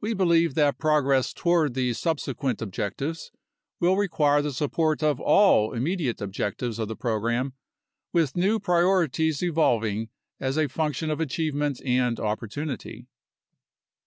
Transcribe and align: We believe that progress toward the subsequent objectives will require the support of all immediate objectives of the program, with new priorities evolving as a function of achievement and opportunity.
We 0.00 0.14
believe 0.14 0.54
that 0.54 0.78
progress 0.78 1.34
toward 1.34 1.74
the 1.74 1.92
subsequent 1.92 2.62
objectives 2.62 3.32
will 3.80 3.98
require 3.98 4.40
the 4.40 4.54
support 4.54 5.02
of 5.02 5.20
all 5.20 5.74
immediate 5.74 6.22
objectives 6.22 6.78
of 6.78 6.88
the 6.88 6.96
program, 6.96 7.52
with 8.10 8.34
new 8.34 8.60
priorities 8.60 9.42
evolving 9.42 10.08
as 10.40 10.56
a 10.56 10.68
function 10.68 11.10
of 11.10 11.20
achievement 11.20 11.82
and 11.84 12.18
opportunity. 12.18 13.08